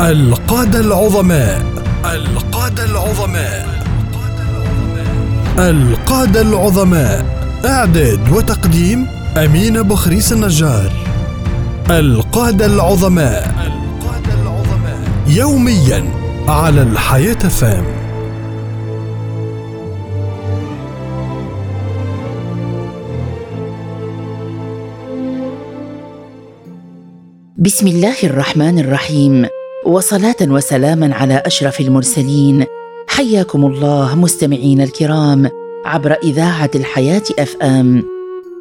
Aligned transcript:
القادة 0.00 0.80
العظماء. 0.80 1.62
القادة 2.04 2.84
العظماء. 2.84 3.84
القادة 5.58 6.40
العظماء. 6.40 7.24
إعداد 7.64 8.32
وتقديم 8.32 9.06
أمين 9.36 9.82
بخريس 9.82 10.32
النجار. 10.32 10.92
القادة 11.90 12.66
العظماء 12.66 13.54
القادة 13.66 14.42
العظماء. 14.42 14.98
يوميا 15.26 16.04
على 16.48 16.82
الحياة 16.82 17.34
فام. 17.34 17.84
بسم 27.58 27.86
الله 27.86 28.16
الرحمن 28.24 28.78
الرحيم. 28.78 29.46
وصلاة 29.86 30.36
وسلاما 30.42 31.14
على 31.14 31.42
أشرف 31.46 31.80
المرسلين. 31.80 32.64
حياكم 33.08 33.66
الله 33.66 34.14
مستمعين 34.14 34.80
الكرام 34.80 35.50
عبر 35.84 36.12
إذاعة 36.12 36.70
الحياة 36.74 37.22
FM 37.38 38.04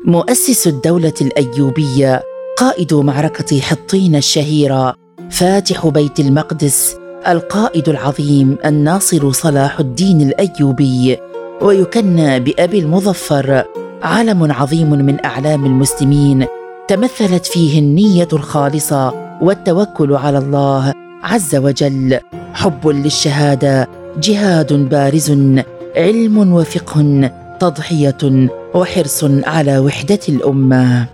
مؤسس 0.05 0.67
الدولة 0.67 1.13
الأيوبية 1.21 2.23
قائد 2.57 2.93
معركة 2.93 3.59
حطين 3.59 4.15
الشهيرة 4.15 4.95
فاتح 5.29 5.87
بيت 5.87 6.19
المقدس 6.19 6.95
القائد 7.27 7.89
العظيم 7.89 8.57
الناصر 8.65 9.31
صلاح 9.31 9.79
الدين 9.79 10.21
الأيوبي. 10.21 11.17
ويكنى 11.61 12.39
بأبي 12.39 12.79
المظفر 12.79 13.63
علم 14.03 14.51
عظيم 14.51 14.89
من 14.89 15.25
أعلام 15.25 15.65
المسلمين 15.65 16.45
تمثلت 16.87 17.45
فيه 17.45 17.79
النية 17.79 18.27
الخالصة 18.33 19.13
والتوكل 19.41 20.13
على 20.13 20.37
الله. 20.37 21.02
عز 21.23 21.55
وجل. 21.55 22.19
حب 22.53 22.87
للشهادة 22.87 23.88
جهاد 24.17 24.73
بارز 24.73 25.31
علم 25.95 26.53
وفقه 26.53 27.31
تضحية 27.59 28.49
وحرص 28.75 29.23
على 29.23 29.80
وحدة 29.80 30.19
الأمة. 30.30 31.07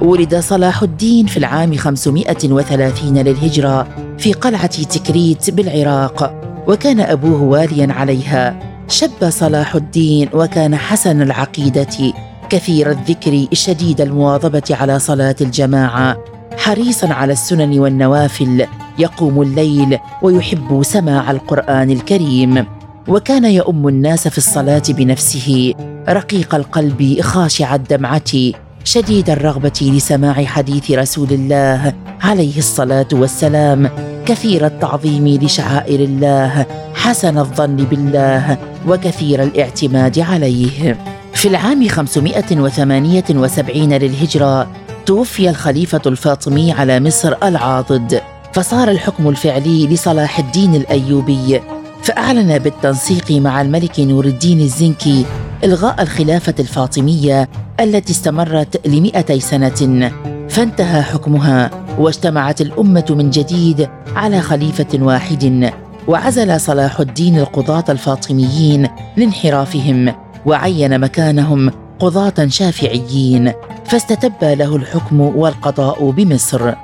ولد 0.00 0.36
صلاح 0.36 0.82
الدين 0.82 1.26
في 1.26 1.36
العام 1.36 1.76
530 1.76 3.18
للهجرة 3.18 3.88
في 4.18 4.32
قلعة 4.32 4.82
تكريت 4.82 5.50
بالعراق 5.50 6.34
وكان 6.66 7.00
أبوه 7.00 7.42
واليا 7.42 7.92
عليها. 7.92 8.58
شب 8.88 9.30
صلاح 9.30 9.74
الدين 9.74 10.28
وكان 10.32 10.76
حسن 10.76 11.22
العقيدة. 11.22 12.12
كثير 12.50 12.90
الذكر 12.90 13.46
شديد 13.52 14.00
المواظبة 14.00 14.62
على 14.70 14.98
صلاة 14.98 15.36
الجماعة. 15.40 16.37
حريصا 16.68 17.12
على 17.12 17.32
السنن 17.32 17.78
والنوافل 17.78 18.66
يقوم 18.98 19.42
الليل 19.42 19.98
ويحب 20.22 20.82
سماع 20.82 21.30
القرآن 21.30 21.90
الكريم. 21.90 22.66
وكان 23.08 23.44
يؤم 23.44 23.88
الناس 23.88 24.28
في 24.28 24.38
الصلاة 24.38 24.82
بنفسه 24.88 25.74
رقيق 26.08 26.54
القلب 26.54 27.20
خاشع 27.20 27.74
الدمعة 27.74 28.52
شديد 28.84 29.30
الرغبة 29.30 29.92
لسماع 29.96 30.44
حديث 30.44 30.90
رسول 30.90 31.28
الله 31.30 31.92
عليه 32.22 32.58
الصلاة 32.58 33.08
والسلام. 33.12 33.90
كثير 34.26 34.66
التعظيم 34.66 35.28
لشعائر 35.28 36.00
الله 36.00 36.66
حسن 36.94 37.38
الظن 37.38 37.76
بالله 37.76 38.58
وكثير 38.88 39.42
الاعتماد 39.42 40.18
عليه. 40.18 40.98
في 41.34 41.48
العام 41.48 41.88
578 41.88 43.92
للهجرة 43.92 44.66
توفي 45.08 45.50
الخليفة 45.50 46.00
الفاطمي 46.06 46.72
على 46.72 47.00
مصر 47.00 47.34
العاضد 47.42 48.20
فصار 48.52 48.90
الحكم 48.90 49.28
الفعلي 49.28 49.86
لصلاح 49.86 50.38
الدين 50.38 50.74
الأيوبي 50.74 51.60
فأعلن 52.02 52.58
بالتنسيق 52.58 53.30
مع 53.30 53.62
الملك 53.62 54.00
نور 54.00 54.24
الدين 54.24 54.60
الزنكي 54.60 55.26
إلغاء 55.64 56.02
الخلافة 56.02 56.54
الفاطمية 56.58 57.48
التي 57.80 58.12
استمرت 58.12 58.86
لمئتي 58.86 59.40
سنة 59.40 60.12
فانتهى 60.48 61.02
حكمها 61.02 61.70
واجتمعت 61.98 62.60
الأمة 62.60 63.06
من 63.10 63.30
جديد 63.30 63.88
على 64.16 64.40
خليفة 64.40 64.98
واحد 65.02 65.72
وعزل 66.08 66.60
صلاح 66.60 67.00
الدين 67.00 67.38
القضاة 67.38 67.84
الفاطميين 67.88 68.88
لانحرافهم 69.16 70.14
وعين 70.46 71.00
مكانهم 71.00 71.70
قضاة 72.00 72.46
شافعيين. 72.48 73.52
فاستتب 73.88 74.32
له 74.42 74.76
الحكم 74.76 75.20
والقضاء 75.20 76.10
بمصر. 76.10 76.74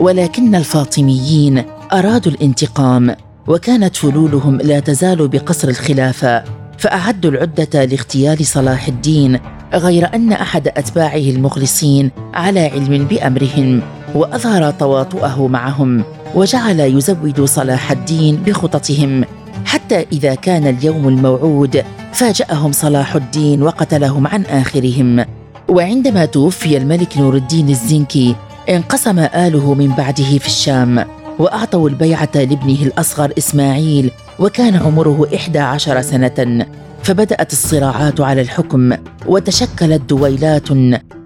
ولكن 0.00 0.54
الفاطميين 0.54 1.64
أرادوا 1.92 2.32
الانتقام 2.32 3.16
وكانت 3.46 3.96
فلولهم 3.96 4.56
لا 4.56 4.80
تزال 4.80 5.28
بقصر 5.28 5.68
الخلافة 5.68 6.44
فأعدوا 6.78 7.30
العدة 7.30 7.84
لاغتيال 7.84 8.46
صلاح 8.46 8.88
الدين 8.88 9.38
غير 9.74 10.14
أن 10.14 10.32
أحد 10.32 10.68
أتباعه 10.68 11.16
المخلصين 11.16 12.10
على 12.34 12.66
علم 12.66 13.04
بأمرهم 13.04 13.82
وأظهر 14.14 14.70
تواطؤه 14.70 15.48
معهم 15.48 16.04
وجعل 16.34 16.80
يزود 16.80 17.44
صلاح 17.44 17.90
الدين 17.90 18.36
بخططهم 18.36 19.24
حتى 19.64 20.06
إذا 20.12 20.34
كان 20.34 20.66
اليوم 20.66 21.08
الموعود 21.08 21.84
فاجأهم 22.12 22.72
صلاح 22.72 23.14
الدين 23.14 23.62
وقتلهم 23.62 24.26
عن 24.26 24.42
آخرهم. 24.42 25.24
وعندما 25.68 26.24
توفي 26.24 26.76
الملك 26.76 27.18
نور 27.18 27.34
الدين 27.34 27.68
الزنكي 27.68 28.36
انقسم 28.68 29.18
آله 29.18 29.74
من 29.74 29.88
بعده 29.88 30.38
في 30.38 30.46
الشام 30.46 31.04
وأعطوا 31.38 31.88
البيعة 31.88 32.28
لابنه 32.34 32.82
الأصغر 32.82 33.32
إسماعيل 33.38 34.10
وكان 34.38 34.76
عمره 34.76 35.28
إحدى 35.34 35.58
عشر 35.58 36.02
سنة 36.02 36.66
فبدأت 37.02 37.52
الصراعات 37.52 38.20
على 38.20 38.40
الحكم 38.40 38.92
وتشكلت 39.26 40.02
دويلات 40.08 40.68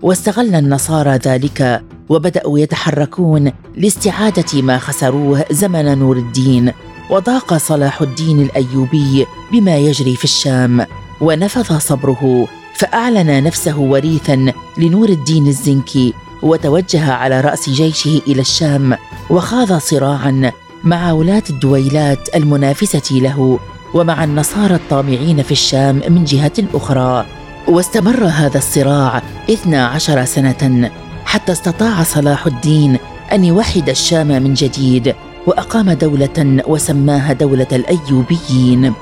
واستغل 0.03 0.55
النصارى 0.55 1.17
ذلك 1.17 1.83
وبدأوا 2.09 2.59
يتحركون 2.59 3.53
لاستعادة 3.77 4.63
ما 4.63 4.79
خسروه 4.79 5.45
زمن 5.51 5.99
نور 5.99 6.17
الدين 6.17 6.73
وضاق 7.11 7.57
صلاح 7.57 8.03
الدين 8.03 8.41
الأيوبي 8.43 9.27
بما 9.53 9.77
يجري 9.77 10.17
في 10.17 10.25
الشام 10.25 10.87
ونفذ 11.21 11.79
صبره 11.79 12.49
فأعلن 12.77 13.43
نفسه 13.43 13.79
وريثا 13.79 14.53
لنور 14.79 15.09
الدين 15.09 15.47
الزنكي 15.47 16.15
وتوجه 16.43 17.13
على 17.13 17.41
رأس 17.41 17.71
جيشه 17.71 18.23
إلى 18.27 18.41
الشام 18.41 18.97
وخاض 19.31 19.73
صراعا 19.73 20.53
مع 20.85 21.13
ولاة 21.13 21.43
الدويلات 21.51 22.37
المنافسة 22.37 23.17
له 23.17 23.59
ومع 23.95 24.25
النصارى 24.25 24.75
الطامعين 24.75 25.43
في 25.43 25.53
الشام 25.53 26.03
من 26.09 26.25
جهة 26.25 26.53
أخرى. 26.75 27.27
واستمر 27.69 28.25
هذا 28.25 28.59
الصراع 28.59 29.23
اثنا 29.51 29.87
عشر 29.87 30.25
سنة 30.25 30.91
حتى 31.25 31.53
استطاع 31.53 32.03
صلاح 32.03 32.47
الدين 32.47 32.99
أن 33.33 33.45
يوحد 33.45 33.89
الشام 33.89 34.27
من 34.27 34.55
جديد 34.55 35.15
وأقام 35.47 35.93
دولة 35.93 36.63
وسماها 36.67 37.33
دولة 37.33 37.67
الأيوبيين. 37.73 38.93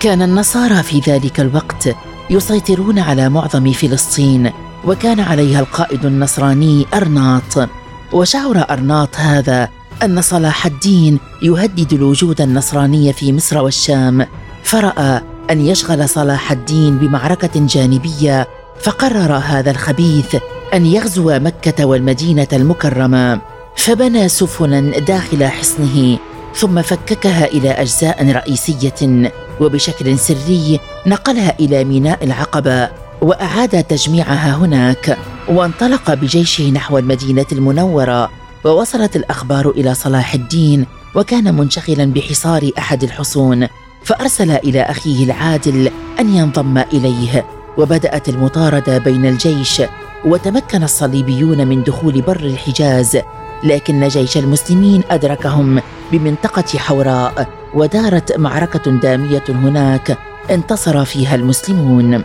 كان 0.00 0.22
النصارى 0.22 0.82
في 0.82 1.00
ذلك 1.00 1.40
الوقت 1.40 1.88
يسيطرون 2.30 2.98
على 2.98 3.28
معظم 3.28 3.72
فلسطين 3.72 4.50
وكان 4.84 5.20
عليها 5.20 5.60
القائد 5.60 6.04
النصراني 6.04 6.86
أرناط. 6.94 7.68
وشعر 8.12 8.66
أرناط 8.70 9.16
هذا 9.16 9.68
أن 10.02 10.22
صلاح 10.22 10.66
الدين 10.66 11.18
يهدد 11.42 11.92
الوجود 11.92 12.40
النصراني 12.40 13.12
في 13.12 13.32
مصر 13.32 13.62
والشام. 13.62 14.26
فرأى 14.62 15.20
أن 15.50 15.66
يشغل 15.66 16.08
صلاح 16.08 16.52
الدين 16.52 16.98
بمعركة 16.98 17.50
جانبية 17.66 18.48
فقرر 18.82 19.32
هذا 19.36 19.70
الخبيث 19.70 20.36
أن 20.74 20.86
يغزو 20.86 21.38
مكة 21.38 21.84
والمدينة 21.84 22.48
المكرمة. 22.52 23.40
فبنى 23.76 24.28
سفنا 24.28 24.98
داخل 24.98 25.44
حصنه. 25.44 26.18
ثم 26.56 26.82
فككها 26.82 27.44
إلى 27.44 27.70
أجزاء 27.70 28.30
رئيسية 28.30 29.30
وبشكل 29.60 30.18
سري 30.18 30.80
نقلها 31.06 31.54
إلى 31.60 31.84
ميناء 31.84 32.24
العقبة 32.24 32.88
وأعاد 33.22 33.84
تجميعها 33.84 34.56
هناك 34.56 35.18
وانطلق 35.48 36.14
بجيشه 36.14 36.70
نحو 36.70 36.98
المدينة 36.98 37.46
المنورة 37.52 38.30
ووصلت 38.64 39.16
الأخبار 39.16 39.70
إلى 39.70 39.94
صلاح 39.94 40.34
الدين 40.34 40.86
وكان 41.14 41.54
منشغلا 41.54 42.04
بحصار 42.04 42.70
أحد 42.78 43.02
الحصون 43.02 43.68
فأرسل 44.04 44.50
إلى 44.50 44.82
أخيه 44.82 45.24
العادل 45.24 45.90
أن 46.20 46.36
ينضم 46.36 46.78
إليه 46.78 47.44
وبدأت 47.78 48.28
المطاردة 48.28 48.98
بين 48.98 49.26
الجيش 49.26 49.82
وتمكن 50.24 50.82
الصليبيون 50.82 51.66
من 51.66 51.82
دخول 51.82 52.22
بر 52.22 52.40
الحجاز 52.40 53.18
لكن 53.64 54.08
جيش 54.08 54.36
المسلمين 54.36 55.02
أدركهم 55.10 55.80
بمنطقة 56.12 56.78
حوراء 56.78 57.48
ودارت 57.74 58.38
معركة 58.38 58.90
دامية 58.90 59.44
هناك 59.48 60.18
انتصر 60.50 61.04
فيها 61.04 61.34
المسلمون. 61.34 62.22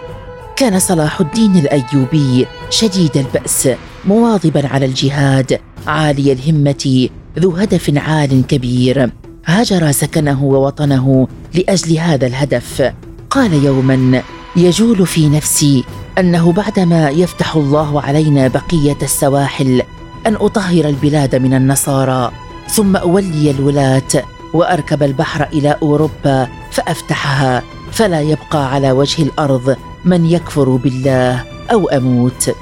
كان 0.56 0.80
صلاح 0.80 1.22
الدين 1.22 1.56
الأيوبي 1.58 2.48
شديد 2.70 3.18
البأس 3.18 3.70
مواظبا 4.06 4.68
على 4.68 4.86
الجهاد 4.86 5.60
عالي 5.88 6.32
الهمة 6.32 7.10
ذو 7.40 7.52
هدف 7.52 7.98
عال 7.98 8.48
كبير. 8.48 9.12
هاجر 9.46 9.92
سكنه 9.92 10.44
ووطنه 10.44 11.28
لأجل 11.54 11.98
هذا 11.98 12.28
الهدف. 12.28 12.94
قال 13.30 13.54
يوما 13.54 14.24
يجول 14.56 15.08
في 15.08 15.30
نفسي 15.30 15.84
أنه 16.18 16.52
بعدما 16.52 17.10
يفتح 17.10 17.56
الله 17.56 18.02
علينا 18.02 18.48
بقية 18.48 18.98
السواحل 19.04 19.82
أن 20.28 20.36
أطهر 20.36 20.86
البلاد 20.86 21.36
من 21.36 21.54
النصارى 21.54 22.32
ثم 22.68 22.96
أولي 22.96 23.52
الولاة 23.52 24.24
وأركب 24.54 25.04
البحر 25.04 25.48
إلى 25.54 25.76
أوروبا 25.82 26.48
فأفتحها 26.72 27.64
فلا 27.92 28.22
يبقى 28.22 28.74
على 28.74 28.92
وجه 28.92 29.24
الأرض 29.24 29.76
من 30.06 30.26
يكفر 30.26 30.70
بالله 30.70 31.44
أو 31.72 31.90
أموت. 31.90 32.56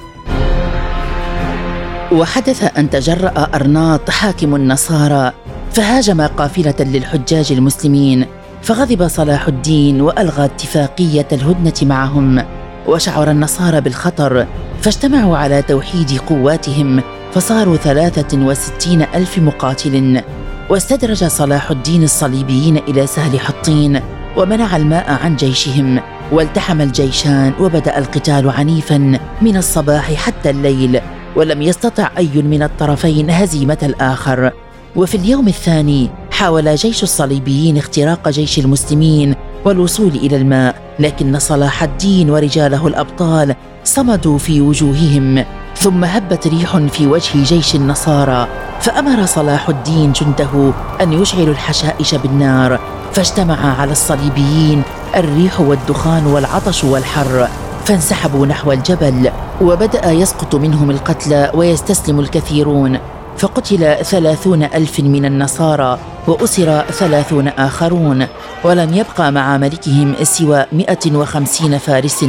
وحدث 2.12 2.77
أن 2.77 2.89
تجرأ 2.89 3.48
أرناط 3.56 4.09
حاكم 4.09 4.56
النصارى 4.56 5.31
فهاجم 5.74 6.21
قافلة 6.21 6.75
للحجاج 6.80 7.51
المسلمين 7.51 8.25
فغضب 8.62 9.07
صلاح 9.07 9.48
الدين 9.48 10.01
وألغى 10.01 10.45
اتفاقية 10.45 11.27
الهدنة 11.31 11.74
معهم 11.81 12.44
وشعر 12.88 13.31
النصارى 13.31 13.81
بالخطر 13.81 14.48
فاجتمعوا 14.81 15.38
على 15.38 15.62
توحيد 15.62 16.19
قواتهم 16.30 17.01
فصاروا 17.38 17.78
ثلاثة 17.78 18.38
وستين 18.38 19.01
ألف 19.01 19.38
مقاتل 19.39 20.22
واستدرج 20.69 21.24
صلاح 21.24 21.72
الدين 21.72 22.04
الصليبيين 22.04 22.78
إلى 22.78 23.07
سهل 23.07 23.39
حطين 23.39 24.01
ومنع 24.38 24.78
الماء 24.78 25.12
عن 25.12 25.36
جيشهم 25.36 26.00
والتحم 26.31 26.81
الجيشان 26.81 27.54
وبدأ 27.60 27.98
القتال 27.98 28.50
عنيفا 28.50 29.19
من 29.42 29.57
الصباح 29.57 30.13
حتى 30.13 30.50
الليل 30.50 31.01
ولم 31.36 31.62
يستطع 31.62 32.10
أي 32.18 32.42
من 32.42 32.63
الطرفين 32.63 33.30
هزيمة 33.30 33.78
الآخر. 33.83 34.51
وفي 34.95 35.16
اليوم 35.16 35.48
الثاني 35.48 36.10
حاول 36.31 36.75
جيش 36.75 37.04
الصليبيين 37.04 37.78
اختراق 37.78 38.30
جيش 38.30 38.60
المسلمين 38.60 39.36
والوصول 39.66 40.12
إلى 40.16 40.38
الماء 40.38 40.75
لكن 41.00 41.40
صلاح 41.40 41.83
الدين 41.83 42.30
ورجاله 42.30 42.88
الأبطال 42.88 43.56
صمدوا 43.83 44.38
في 44.38 44.62
وجوههم. 44.62 45.45
ثم 45.79 46.03
هبت 46.03 46.47
ريح 46.47 46.77
في 46.77 47.07
وجه 47.07 47.44
جيش 47.44 47.75
النصارى 47.75 48.47
فأمر 48.81 49.25
صلاح 49.25 49.69
الدين 49.69 50.12
جنده 50.12 50.71
أن 51.01 51.13
يشعلوا 51.13 51.53
الحشائش 51.53 52.15
بالنار 52.15 52.79
فاجتمع 53.13 53.79
على 53.79 53.91
الصليبيين 53.91 54.81
الريح 55.15 55.59
والدخان 55.59 56.25
والعطش 56.25 56.83
والحر 56.83 57.47
فانسحبوا 57.85 58.45
نحو 58.45 58.71
الجبل 58.71 59.31
وبدأ 59.62 60.12
يسقط 60.12 60.56
منهم 60.56 60.91
القتلى 60.91 61.51
ويستسلم 61.53 62.19
الكثيرون 62.19 63.00
فقتل 63.38 63.95
ثلاثون 64.06 64.63
ألف 64.63 65.00
من 65.00 65.25
النصارى 65.25 66.00
وأسر 66.27 66.81
ثلاثون 66.81 67.47
آخرون 67.47 68.27
ولم 68.63 68.94
يبقى 68.94 69.31
مع 69.31 69.57
ملكهم 69.57 70.15
سوى 70.23 70.65
مئة 70.71 71.15
وخمسين 71.15 71.77
فارس 71.77 72.25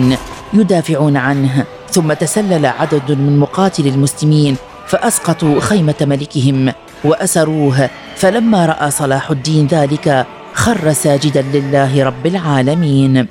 يدافعون 0.52 1.16
عنه. 1.16 1.64
ثم 1.98 2.12
تسلل 2.12 2.66
عدد 2.66 3.12
من 3.12 3.38
مقاتل 3.38 3.86
المسلمين 3.86 4.56
فأسقطوا 4.86 5.60
خيمة 5.60 5.94
ملكهم 6.00 6.72
وأسروه. 7.04 7.90
فلما 8.16 8.66
رأى 8.66 8.90
صلاح 8.90 9.30
الدين 9.30 9.66
ذلك 9.66 10.26
خر 10.54 10.92
ساجدا 10.92 11.42
لله 11.42 12.04
رب 12.04 12.26
العالمين. 12.26 13.26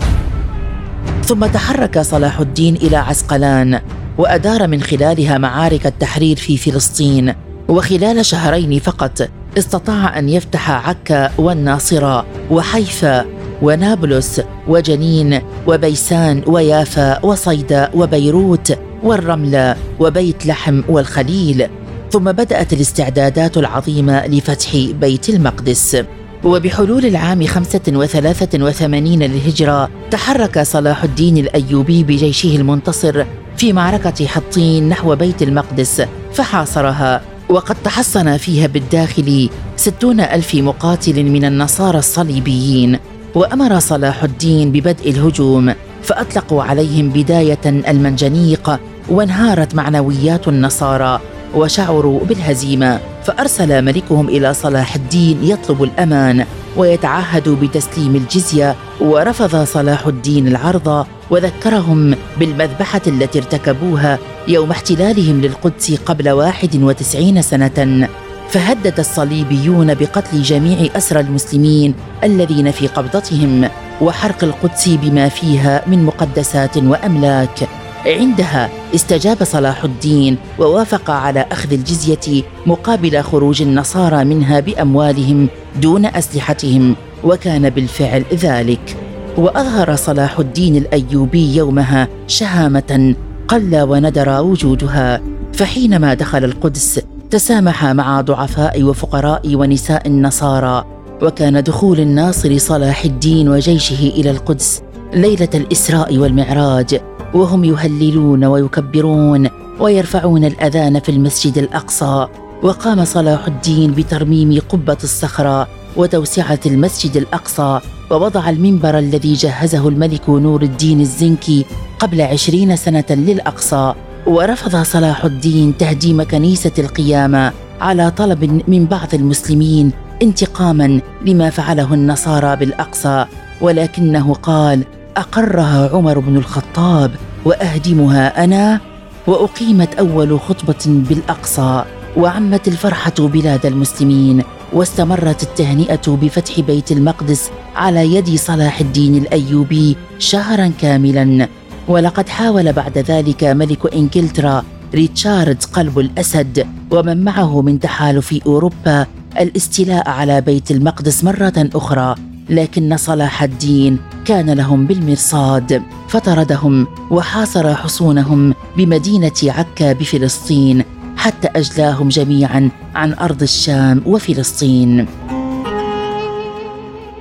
ثم 1.23 1.45
تحرك 1.45 1.99
صلاح 1.99 2.39
الدين 2.39 2.75
إلى 2.75 2.97
عسقلان 2.97 3.81
وأدار 4.17 4.67
من 4.67 4.81
خلالها 4.81 5.37
معارك 5.37 5.85
التحرير 5.85 6.35
في 6.35 6.57
فلسطين. 6.57 7.33
وخلال 7.67 8.25
شهرين 8.25 8.79
فقط 8.79 9.29
استطاع 9.57 10.19
أن 10.19 10.29
يفتح 10.29 10.89
عكا 10.89 11.31
والناصرة 11.37 12.25
وحيفا 12.51 13.25
ونابلس 13.62 14.42
وجنين 14.68 15.42
وبيسان 15.68 16.44
ويافا 16.48 17.25
وصيدا 17.25 17.92
وبيروت 17.94 18.77
والرمله 19.04 19.75
وبيت 20.00 20.45
لحم 20.45 20.81
والخليل. 20.89 21.68
ثم 22.12 22.31
بدأت 22.31 22.74
الاستعدادات 22.74 23.57
العظيمة 23.57 24.27
لفتح 24.27 24.75
بيت 24.75 25.30
المقدس. 25.30 25.98
وبحلول 26.44 27.06
العام 27.06 27.45
خمسة 27.45 27.81
وثلاثة 27.88 28.63
وثمانين 28.63 29.24
للهجرة 29.24 29.89
تحرك 30.12 30.59
صلاح 30.63 31.04
الدين 31.04 31.38
الأيوبي 31.38 32.04
بجيشه 32.04 32.56
المنتصر 32.56 33.25
في 33.57 33.74
معركة 33.74 34.25
حطين 34.25 34.89
نحو 34.89 35.15
بيت 35.15 35.42
المقدس 35.42 36.01
فحاصرها. 36.33 37.21
وقد 37.50 37.75
تحصن 37.83 38.38
فيها 38.38 38.68
بالداخل 38.68 39.50
ستون 39.75 40.19
ألف 40.19 40.56
مقاتل 40.56 41.24
من 41.24 41.45
النصارى 41.45 42.00
الصليبيين. 42.00 43.00
وأمر 43.35 43.79
صلاح 43.79 44.24
الدين 44.24 44.71
ببدء 44.71 45.09
الهجوم 45.09 45.74
فأطلقوا 46.03 46.63
عليهم 46.63 47.09
بداية 47.09 47.65
المنجنيق 47.65 48.79
وانهارت 49.09 49.75
معنويات 49.75 50.47
النصارى 50.47 51.19
وشعروا 51.56 52.19
بالهزيمة 52.25 53.00
فأرسل 53.24 53.85
ملكهم 53.85 54.29
إلى 54.29 54.53
صلاح 54.53 54.95
الدين 54.95 55.44
يطلب 55.44 55.83
الأمان 55.83 56.45
ويتعهد 56.77 57.50
بتسليم 57.50 58.15
الجزية 58.15 58.75
ورفض 59.01 59.63
صلاح 59.63 60.07
الدين 60.07 60.47
العرض 60.47 61.06
وذكرهم 61.30 62.15
بالمذبحة 62.39 63.01
التي 63.07 63.39
ارتكبوها 63.39 64.19
يوم 64.47 64.71
احتلالهم 64.71 65.41
للقدس 65.41 65.94
قبل 66.06 66.30
واحد 66.30 66.83
وتسعين 66.83 67.41
سنة. 67.41 68.07
فهدد 68.49 68.99
الصليبيون 68.99 69.94
بقتل 69.94 70.41
جميع 70.41 70.89
أسرى 70.97 71.19
المسلمين 71.19 71.94
الذين 72.23 72.71
في 72.71 72.88
قبضتهم 72.88 73.69
وحرق 74.01 74.44
القدس 74.44 74.89
بما 74.89 75.29
فيها 75.29 75.81
من 75.88 76.03
مقدسات 76.03 76.77
وأملاك. 76.77 77.67
عندها 78.05 78.69
استجاب 78.95 79.44
صلاح 79.44 79.83
الدين 79.83 80.38
ووافق 80.59 81.09
على 81.11 81.45
أخذ 81.51 81.73
الجزية 81.73 82.44
مقابل 82.65 83.21
خروج 83.21 83.61
النصارى 83.61 84.23
منها 84.23 84.59
بأموالهم 84.59 85.47
دون 85.81 86.05
أسلحتهم 86.05 86.95
وكان 87.23 87.69
بالفعل 87.69 88.23
ذلك. 88.33 88.97
وأظهر 89.38 89.95
صلاح 89.95 90.39
الدين 90.39 90.75
الأيوبي 90.75 91.55
يومها 91.55 92.07
شهامة 92.27 93.15
قل 93.47 93.81
وندر 93.81 94.41
وجودها 94.41 95.21
فحينما 95.53 96.13
دخل 96.13 96.44
القدس 96.44 97.01
تسامح 97.31 97.85
مع 97.85 98.21
ضعفاء 98.21 98.83
وفقراء 98.83 99.56
ونساء 99.56 100.07
النصارى 100.07 100.85
وكان 101.21 101.63
دخول 101.63 101.99
الناصر 101.99 102.57
صلاح 102.57 103.04
الدين 103.06 103.49
وجيشه 103.49 104.07
إلى 104.07 104.31
القدس 104.31 104.81
ليلة 105.13 105.49
الإسراء 105.56 106.18
والمعراج 106.18 107.01
وهم 107.33 107.63
يهللون 107.63 108.45
ويكبرون 108.45 109.49
ويرفعون 109.80 110.45
الأذان 110.45 110.99
في 110.99 111.09
المسجد 111.09 111.57
الأقصى. 111.57 112.28
وقام 112.63 113.06
صلاح 113.06 113.47
الدين 113.47 113.92
بترميم 113.92 114.61
قبة 114.69 114.97
الصخرة 115.04 115.68
وتوسعة 115.95 116.59
المسجد 116.66 117.18
الأقصى 117.18 117.80
ووضع 118.11 118.49
المنبر 118.49 118.99
الذي 118.99 119.33
جهزه 119.33 119.87
الملك 119.87 120.30
نور 120.30 120.61
الدين 120.61 121.01
الزنكي 121.01 121.66
قبل 121.99 122.21
عشرين 122.21 122.75
سنة 122.75 123.06
للأقصى. 123.09 123.94
ورفض 124.27 124.83
صلاح 124.83 125.25
الدين 125.25 125.77
تهديم 125.77 126.23
كنيسة 126.23 126.71
القيامة 126.79 127.53
على 127.81 128.11
طلب 128.11 128.61
من 128.67 128.85
بعض 128.85 129.13
المسلمين 129.13 129.91
انتقاما 130.21 131.01
لما 131.25 131.49
فعله 131.49 131.93
النصارى 131.93 132.55
بالأقصى 132.55 133.25
ولكنه 133.61 134.33
قال 134.33 134.83
أقرها 135.17 135.89
عمر 135.93 136.19
بن 136.19 136.37
الخطاب 136.37 137.11
وأهدمها 137.45 138.43
أنا 138.43 138.79
وأقيمت 139.27 139.93
أول 139.93 140.39
خطبة 140.39 140.85
بالأقصى 140.85 141.83
وعمت 142.17 142.67
الفرحة 142.67 143.15
بلاد 143.19 143.65
المسلمين 143.65 144.43
واستمرت 144.73 145.43
التهنئة 145.43 146.17
بفتح 146.21 146.59
بيت 146.59 146.91
المقدس 146.91 147.51
على 147.75 148.15
يد 148.15 148.35
صلاح 148.35 148.79
الدين 148.79 149.15
الأيوبي 149.15 149.97
شهرا 150.19 150.71
كاملا. 150.81 151.47
ولقد 151.87 152.29
حاول 152.29 152.73
بعد 152.73 152.97
ذلك 152.97 153.44
ملك 153.44 153.94
إنجلترا 153.94 154.63
ريتشارد 154.94 155.63
قلب 155.63 155.99
الأسد 155.99 156.67
ومن 156.91 157.23
معه 157.23 157.61
من 157.61 157.79
تحالف 157.79 158.39
أوروبا 158.45 159.06
الاستيلاء 159.39 160.09
على 160.09 160.41
بيت 160.41 160.71
المقدس 160.71 161.23
مرة 161.23 161.69
أخرى 161.75 162.15
لكن 162.49 162.97
صلاح 162.97 163.44
الدين 163.44 163.99
كان 164.25 164.49
لهم 164.49 164.87
بالمرصاد 164.87 165.81
فطردهم 166.07 166.87
وحاصر 167.11 167.75
حصونهم 167.75 168.53
بمدينة 168.77 169.31
عكا 169.44 169.94
بفلسطين 169.94 170.83
حتى 171.17 171.47
أجلاهم 171.56 172.09
جميعا 172.09 172.69
عن 172.95 173.13
أرض 173.13 173.41
الشام 173.41 174.01
وفلسطين. 174.06 175.06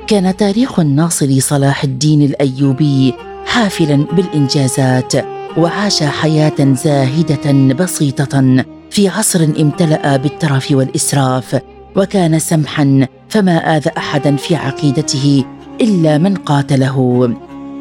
كان 0.06 0.36
تاريخ 0.36 0.80
الناصر 0.80 1.40
صلاح 1.40 1.84
الدين 1.84 2.22
الأيوبي 2.22 3.14
حافلا 3.46 3.96
بالإنجازات 3.96 5.12
وعاش 5.56 6.02
حياة 6.02 6.74
زاهدة 6.74 7.74
بسيطة 7.74 8.64
في 8.90 9.08
عصر 9.08 9.44
امتلأ 9.60 10.16
بالترف 10.16 10.70
والإسراف 10.70 11.60
وكان 11.96 12.38
سمحا 12.38 13.06
فما 13.28 13.76
اذى 13.76 13.90
احدا 13.96 14.36
في 14.36 14.56
عقيدته 14.56 15.44
إلا 15.80 16.18
من 16.18 16.34
قاتله. 16.34 16.98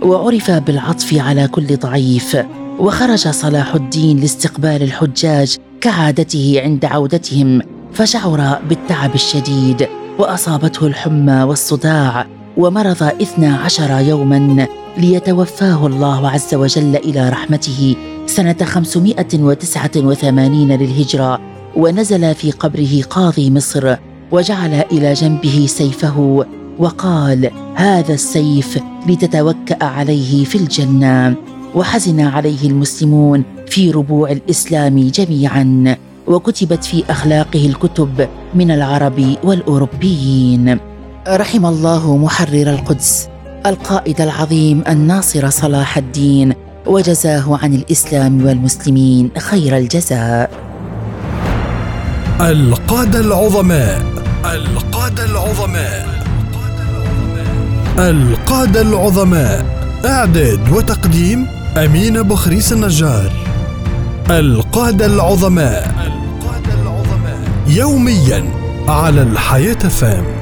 وعرف 0.01 0.51
بالعطف 0.51 1.13
على 1.13 1.47
كل 1.47 1.77
ضعيف 1.77 2.37
وخرج 2.79 3.27
صلاح 3.27 3.75
الدين 3.75 4.19
لاستقبال 4.19 4.83
الحجاج 4.83 5.57
كعادته 5.81 6.61
عند 6.63 6.85
عودتهم 6.85 7.61
فشعر 7.93 8.59
بالتعب 8.69 9.15
الشديد 9.15 9.87
وأصابته 10.19 10.87
الحمى 10.87 11.43
والصداع 11.43 12.27
ومرض 12.57 13.03
اثنا 13.03 13.57
عشر 13.57 13.99
يوما 13.99 14.67
ليتوفاه 14.97 15.87
الله 15.87 16.29
عز 16.29 16.55
وجل 16.55 16.95
إلى 16.95 17.29
رحمته 17.29 17.95
سنة 18.25 18.55
589 18.63 20.71
للهجرة 20.71 21.39
ونزل 21.75 22.35
في 22.35 22.51
قبره 22.51 23.01
قاضي 23.09 23.51
مصر 23.51 23.95
وجعل 24.31 24.73
إلى 24.91 25.13
جنبه 25.13 25.65
سيفه 25.69 26.45
وقال 26.79 27.51
هذا 27.75 28.13
السيف 28.13 28.79
لتتوكأ 29.07 29.85
عليه 29.85 30.45
في 30.45 30.57
الجنة 30.57 31.35
وحزن 31.75 32.19
عليه 32.19 32.67
المسلمون 32.67 33.43
في 33.67 33.91
ربوع 33.91 34.31
الإسلام 34.31 35.07
جميعا 35.07 35.95
وكتبت 36.27 36.83
في 36.83 37.03
أخلاقه 37.09 37.65
الكتب 37.65 38.27
من 38.53 38.71
العرب 38.71 39.35
والأوروبيين. 39.43 40.94
رحم 41.27 41.65
الله 41.65 42.17
محرر 42.17 42.69
القدس 42.69 43.27
القائد 43.65 44.21
العظيم 44.21 44.83
الناصر 44.87 45.49
صلاح 45.49 45.97
الدين 45.97 46.53
وجزاه 46.85 47.59
عن 47.63 47.73
الإسلام 47.73 48.45
والمسلمين 48.45 49.31
خير 49.37 49.77
الجزاء. 49.77 50.49
القادة 52.41 53.19
العظماء 53.19 54.01
القادة 54.45 55.25
العظماء 55.25 56.07
القادة 57.97 58.81
العظماء 58.81 59.65
إعداد 60.05 60.69
وتقديم 60.69 61.47
امين 61.77 62.21
بخريس 62.21 62.73
النجار 62.73 63.31
القادة 64.29 65.05
العظماء 65.05 65.91
يوميا 67.67 68.43
على 68.87 69.21
الحياة 69.21 69.73
فام. 69.73 70.34